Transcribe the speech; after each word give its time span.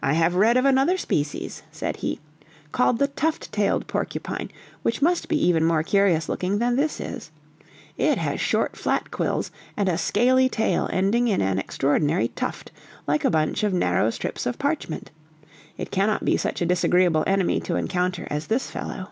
"I 0.00 0.12
have 0.12 0.36
read 0.36 0.56
of 0.56 0.64
another 0.64 0.96
species," 0.96 1.64
said 1.72 1.96
he, 1.96 2.20
"called 2.70 3.00
the 3.00 3.08
tuft 3.08 3.50
tailed 3.50 3.88
porcupine, 3.88 4.48
which 4.84 5.02
must 5.02 5.26
be 5.28 5.44
even 5.44 5.64
more 5.64 5.82
curious 5.82 6.28
looking 6.28 6.58
than 6.60 6.76
this 6.76 7.00
is. 7.00 7.32
It 7.98 8.16
has 8.18 8.40
short, 8.40 8.76
flat 8.76 9.10
quills, 9.10 9.50
and 9.76 9.88
a 9.88 9.98
scaly 9.98 10.48
tail 10.48 10.88
ending 10.92 11.26
in 11.26 11.40
an 11.40 11.58
extraordinary 11.58 12.28
tuft, 12.28 12.70
like 13.08 13.24
a 13.24 13.30
bunch 13.30 13.64
of 13.64 13.74
narrow 13.74 14.10
strips 14.10 14.46
of 14.46 14.56
parchment. 14.56 15.10
It 15.76 15.90
cannot 15.90 16.24
be 16.24 16.36
such 16.36 16.62
a 16.62 16.66
disagreeable 16.66 17.24
enemy 17.26 17.58
to 17.62 17.74
encounter 17.74 18.28
as 18.30 18.46
this 18.46 18.70
fellow." 18.70 19.08